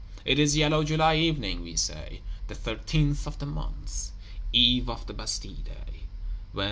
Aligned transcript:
It 0.25 0.39
is 0.39 0.57
yellow 0.57 0.83
July 0.83 1.17
evening, 1.17 1.61
we 1.61 1.75
say, 1.75 2.21
the 2.47 2.55
13th 2.55 3.27
of 3.27 3.37
the 3.37 3.45
month; 3.45 4.09
eve 4.51 4.89
of 4.89 5.05
the 5.05 5.13
Bastille 5.13 5.61
day, 5.63 6.05
when 6.53 6.59
"M. 6.59 6.59